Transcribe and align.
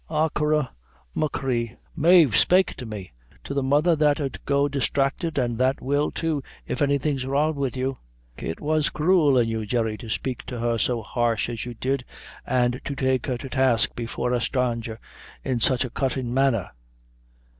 Achora, 0.09 0.69
machree, 1.13 1.75
Mave, 1.95 2.35
spake 2.35 2.73
to! 2.77 2.87
me 2.87 3.11
to 3.43 3.53
the 3.53 3.61
mother 3.61 3.95
that 3.95 4.19
'ud 4.19 4.39
go 4.47 4.67
distracted, 4.67 5.37
an' 5.37 5.57
that 5.57 5.79
will, 5.79 6.09
too, 6.09 6.41
if 6.65 6.81
anything's 6.81 7.27
wrong 7.27 7.53
wid 7.53 7.75
you. 7.75 7.99
It 8.35 8.59
was 8.59 8.89
cruel 8.89 9.37
in 9.37 9.47
you, 9.47 9.63
Jerry, 9.63 9.99
to 9.99 10.09
spake 10.09 10.41
to; 10.47 10.57
her 10.59 10.79
so 10.79 11.03
harsh 11.03 11.49
as 11.49 11.65
you 11.65 11.75
did, 11.75 12.03
an' 12.47 12.81
to 12.83 12.95
take 12.95 13.27
her 13.27 13.37
to 13.37 13.47
task 13.49 13.95
before 13.95 14.33
a 14.33 14.39
sthranger 14.39 14.97
in 15.43 15.59
such 15.59 15.85
a 15.85 15.91
cuttin' 15.91 16.33
manner. 16.33 16.71